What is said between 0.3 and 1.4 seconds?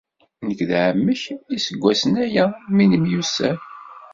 Nekk d εemmi-k,